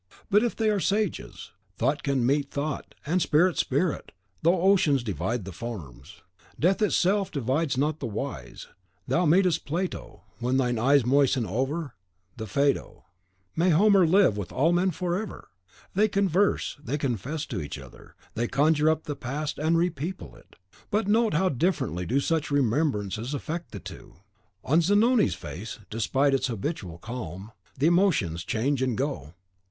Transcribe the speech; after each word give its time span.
But 0.31 0.41
if 0.43 0.55
they 0.55 0.71
are 0.71 0.79
sages, 0.79 1.51
thought 1.77 2.01
can 2.01 2.25
meet 2.25 2.49
thought, 2.49 2.95
and 3.05 3.21
spirit 3.21 3.59
spirit, 3.59 4.11
though 4.41 4.59
oceans 4.63 5.03
divide 5.03 5.45
the 5.45 5.51
forms. 5.51 6.23
Death 6.59 6.81
itself 6.81 7.29
divides 7.29 7.77
not 7.77 7.99
the 7.99 8.07
wise. 8.07 8.65
Thou 9.07 9.27
meetest 9.27 9.63
Plato 9.63 10.23
when 10.39 10.57
thine 10.57 10.79
eyes 10.79 11.05
moisten 11.05 11.45
over 11.45 11.93
the 12.35 12.47
Phaedo. 12.47 13.05
May 13.55 13.69
Homer 13.69 14.07
live 14.07 14.37
with 14.37 14.51
all 14.51 14.71
men 14.73 14.89
forever! 14.89 15.49
They 15.93 16.07
converse; 16.07 16.77
they 16.83 16.97
confess 16.97 17.45
to 17.45 17.61
each 17.61 17.77
other; 17.77 18.15
they 18.33 18.47
conjure 18.47 18.89
up 18.89 19.03
the 19.03 19.15
past, 19.15 19.59
and 19.59 19.77
repeople 19.77 20.35
it; 20.35 20.55
but 20.89 21.07
note 21.07 21.35
how 21.35 21.49
differently 21.49 22.07
do 22.07 22.19
such 22.19 22.49
remembrances 22.49 23.35
affect 23.35 23.69
the 23.69 23.79
two. 23.79 24.15
On 24.63 24.81
Zanoni's 24.81 25.35
face, 25.35 25.77
despite 25.91 26.33
its 26.33 26.47
habitual 26.47 26.97
calm, 26.97 27.51
the 27.77 27.85
emotions 27.85 28.43
change 28.43 28.81
and 28.81 28.97
go. 28.97 29.35